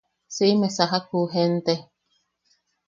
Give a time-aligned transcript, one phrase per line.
[0.35, 1.73] Siʼime sajak ju jente.